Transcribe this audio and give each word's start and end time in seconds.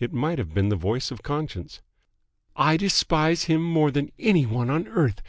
It 0.00 0.12
might 0.12 0.38
have 0.40 0.52
been 0.52 0.68
the 0.68 0.74
voice 0.74 1.12
of 1.12 1.22
Conscience. 1.22 1.80
"I 2.56 2.76
despise 2.76 3.44
him 3.44 3.62
more 3.62 3.92
than 3.92 4.10
any 4.18 4.44
one 4.44 4.68
on 4.68 4.88
earth. 4.88 5.22